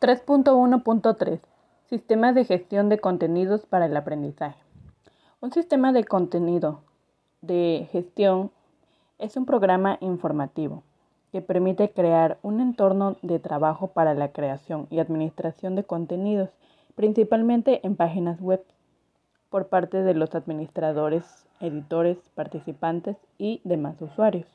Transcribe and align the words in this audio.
3.1.3 0.00 1.40
Sistemas 1.88 2.32
de 2.36 2.44
gestión 2.44 2.88
de 2.88 3.00
contenidos 3.00 3.66
para 3.66 3.86
el 3.86 3.96
aprendizaje. 3.96 4.60
Un 5.40 5.50
sistema 5.50 5.92
de 5.92 6.04
contenido 6.04 6.82
de 7.40 7.88
gestión 7.90 8.52
es 9.18 9.36
un 9.36 9.44
programa 9.44 9.98
informativo 10.00 10.84
que 11.32 11.42
permite 11.42 11.90
crear 11.90 12.38
un 12.42 12.60
entorno 12.60 13.16
de 13.22 13.40
trabajo 13.40 13.88
para 13.88 14.14
la 14.14 14.28
creación 14.28 14.86
y 14.88 15.00
administración 15.00 15.74
de 15.74 15.82
contenidos, 15.82 16.50
principalmente 16.94 17.84
en 17.84 17.96
páginas 17.96 18.40
web, 18.40 18.64
por 19.50 19.66
parte 19.66 20.04
de 20.04 20.14
los 20.14 20.32
administradores, 20.36 21.24
editores, 21.58 22.18
participantes 22.36 23.16
y 23.36 23.60
demás 23.64 24.00
usuarios. 24.00 24.46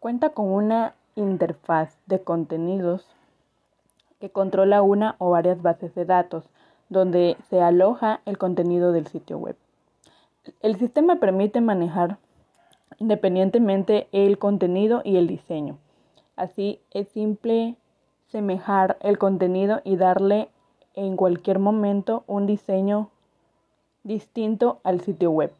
Cuenta 0.00 0.30
con 0.30 0.50
una 0.50 0.94
interfaz 1.16 1.98
de 2.06 2.22
contenidos 2.22 3.06
que 4.20 4.30
controla 4.30 4.82
una 4.82 5.16
o 5.18 5.30
varias 5.30 5.62
bases 5.62 5.94
de 5.94 6.04
datos 6.04 6.44
donde 6.88 7.36
se 7.48 7.60
aloja 7.60 8.20
el 8.24 8.38
contenido 8.38 8.92
del 8.92 9.06
sitio 9.06 9.38
web. 9.38 9.56
El 10.60 10.76
sistema 10.76 11.16
permite 11.16 11.60
manejar 11.60 12.18
independientemente 12.98 14.08
el 14.12 14.38
contenido 14.38 15.02
y 15.04 15.16
el 15.16 15.26
diseño. 15.26 15.76
Así 16.36 16.80
es 16.92 17.08
simple 17.08 17.74
semejar 18.28 18.96
el 19.00 19.18
contenido 19.18 19.80
y 19.84 19.96
darle 19.96 20.48
en 20.94 21.16
cualquier 21.16 21.58
momento 21.58 22.22
un 22.26 22.46
diseño 22.46 23.10
distinto 24.02 24.80
al 24.82 25.00
sitio 25.00 25.30
web. 25.30 25.52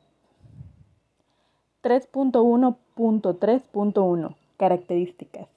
3.1.3.1 1.83 4.35
Características. 4.57 5.56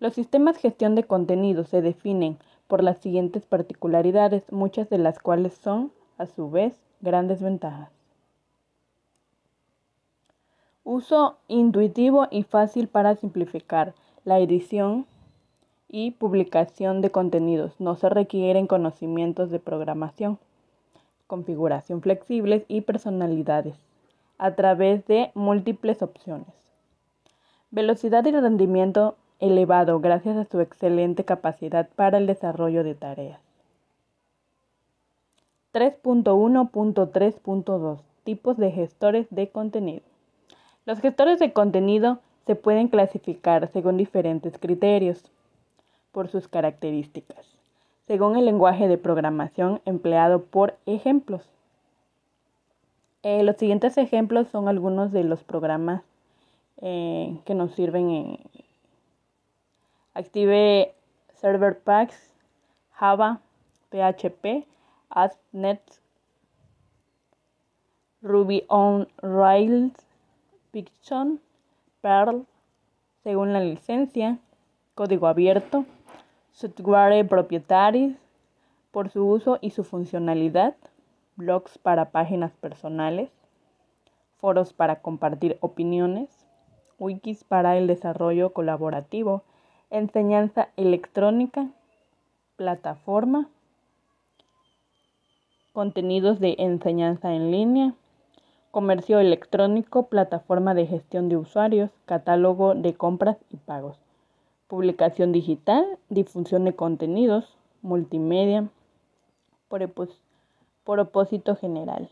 Los 0.00 0.14
sistemas 0.14 0.56
de 0.56 0.62
gestión 0.62 0.94
de 0.94 1.04
contenido 1.04 1.64
se 1.64 1.80
definen 1.80 2.38
por 2.66 2.82
las 2.82 2.98
siguientes 2.98 3.46
particularidades, 3.46 4.50
muchas 4.52 4.90
de 4.90 4.98
las 4.98 5.18
cuales 5.18 5.54
son, 5.54 5.92
a 6.18 6.26
su 6.26 6.50
vez, 6.50 6.74
grandes 7.00 7.42
ventajas. 7.42 7.90
Uso 10.82 11.38
intuitivo 11.48 12.26
y 12.30 12.42
fácil 12.42 12.88
para 12.88 13.14
simplificar 13.14 13.94
la 14.24 14.38
edición 14.38 15.06
y 15.88 16.10
publicación 16.10 17.00
de 17.00 17.10
contenidos. 17.10 17.80
No 17.80 17.96
se 17.96 18.08
requieren 18.08 18.66
conocimientos 18.66 19.50
de 19.50 19.60
programación, 19.60 20.38
configuración 21.26 22.02
flexibles 22.02 22.64
y 22.68 22.82
personalidades 22.82 23.76
a 24.38 24.54
través 24.56 25.06
de 25.06 25.30
múltiples 25.34 26.02
opciones. 26.02 26.48
Velocidad 27.70 28.24
y 28.26 28.32
rendimiento 28.32 29.16
elevado 29.46 30.00
gracias 30.00 30.36
a 30.36 30.44
su 30.44 30.60
excelente 30.60 31.24
capacidad 31.24 31.88
para 31.96 32.18
el 32.18 32.26
desarrollo 32.26 32.84
de 32.84 32.94
tareas. 32.94 33.40
3.1.3.2 35.72 37.98
Tipos 38.24 38.56
de 38.56 38.70
gestores 38.70 39.26
de 39.30 39.48
contenido. 39.48 40.02
Los 40.86 41.00
gestores 41.00 41.38
de 41.38 41.52
contenido 41.52 42.20
se 42.46 42.54
pueden 42.54 42.88
clasificar 42.88 43.68
según 43.72 43.96
diferentes 43.96 44.58
criterios 44.58 45.24
por 46.12 46.28
sus 46.28 46.46
características, 46.46 47.46
según 48.06 48.36
el 48.36 48.44
lenguaje 48.44 48.86
de 48.86 48.98
programación 48.98 49.80
empleado 49.84 50.44
por 50.44 50.76
ejemplos. 50.86 51.48
Eh, 53.22 53.42
los 53.42 53.56
siguientes 53.56 53.98
ejemplos 53.98 54.46
son 54.48 54.68
algunos 54.68 55.10
de 55.10 55.24
los 55.24 55.42
programas 55.42 56.02
eh, 56.82 57.36
que 57.46 57.54
nos 57.54 57.72
sirven 57.72 58.10
en, 58.10 58.38
Active 60.14 60.94
Server 61.34 61.78
Packs, 61.78 62.32
Java, 62.92 63.40
PHP, 63.90 64.64
ASP.NET, 65.10 65.80
Ruby 68.22 68.64
on 68.68 69.08
Rails, 69.22 69.92
Python, 70.72 71.40
Perl, 72.00 72.46
según 73.22 73.52
la 73.52 73.60
licencia, 73.60 74.38
código 74.94 75.26
abierto, 75.26 75.84
software 76.52 77.26
propietarios 77.28 78.14
por 78.92 79.10
su 79.10 79.26
uso 79.26 79.58
y 79.60 79.70
su 79.70 79.82
funcionalidad, 79.82 80.74
blogs 81.36 81.76
para 81.78 82.10
páginas 82.10 82.52
personales, 82.52 83.30
foros 84.38 84.72
para 84.72 85.02
compartir 85.02 85.58
opiniones, 85.60 86.30
wikis 86.98 87.44
para 87.44 87.76
el 87.76 87.86
desarrollo 87.86 88.52
colaborativo, 88.52 89.42
enseñanza 89.94 90.70
electrónica, 90.76 91.68
plataforma, 92.56 93.48
contenidos 95.72 96.40
de 96.40 96.56
enseñanza 96.58 97.32
en 97.32 97.52
línea, 97.52 97.94
comercio 98.72 99.20
electrónico, 99.20 100.08
plataforma 100.08 100.74
de 100.74 100.86
gestión 100.86 101.28
de 101.28 101.36
usuarios, 101.36 101.90
catálogo 102.06 102.74
de 102.74 102.94
compras 102.94 103.36
y 103.52 103.56
pagos, 103.56 103.96
publicación 104.66 105.30
digital, 105.30 105.86
difusión 106.08 106.64
de 106.64 106.74
contenidos, 106.74 107.56
multimedia, 107.80 108.68
propósito 110.84 111.54
general. 111.54 112.10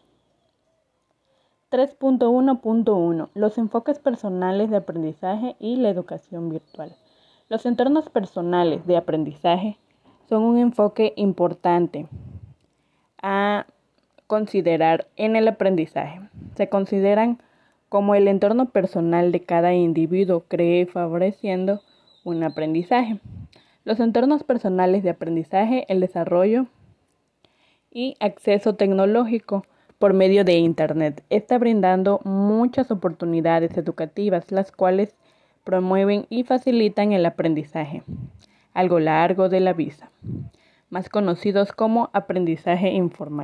3.1.1 1.72 3.28
Los 3.34 3.58
enfoques 3.58 3.98
personales 3.98 4.70
de 4.70 4.76
aprendizaje 4.76 5.56
y 5.58 5.76
la 5.76 5.88
educación 5.88 6.48
virtual. 6.48 6.94
Los 7.52 7.66
entornos 7.66 8.08
personales 8.08 8.86
de 8.86 8.96
aprendizaje 8.96 9.76
son 10.26 10.42
un 10.42 10.56
enfoque 10.56 11.12
importante 11.16 12.06
a 13.22 13.66
considerar 14.26 15.06
en 15.16 15.36
el 15.36 15.46
aprendizaje. 15.46 16.22
Se 16.56 16.70
consideran 16.70 17.42
como 17.90 18.14
el 18.14 18.26
entorno 18.26 18.70
personal 18.70 19.32
de 19.32 19.42
cada 19.42 19.74
individuo 19.74 20.44
cree 20.48 20.86
favoreciendo 20.86 21.82
un 22.24 22.42
aprendizaje. 22.42 23.20
Los 23.84 24.00
entornos 24.00 24.44
personales 24.44 25.02
de 25.02 25.10
aprendizaje, 25.10 25.84
el 25.92 26.00
desarrollo 26.00 26.68
y 27.90 28.16
acceso 28.18 28.76
tecnológico 28.76 29.66
por 29.98 30.14
medio 30.14 30.46
de 30.46 30.54
Internet 30.54 31.22
está 31.28 31.58
brindando 31.58 32.18
muchas 32.24 32.90
oportunidades 32.90 33.76
educativas, 33.76 34.50
las 34.50 34.72
cuales 34.72 35.14
promueven 35.64 36.26
y 36.28 36.44
facilitan 36.44 37.12
el 37.12 37.26
aprendizaje 37.26 38.02
a 38.74 38.82
lo 38.84 38.98
largo 38.98 39.48
de 39.48 39.60
la 39.60 39.72
vida, 39.72 40.10
más 40.90 41.08
conocidos 41.08 41.72
como 41.72 42.10
aprendizaje 42.12 42.90
informal. 42.90 43.40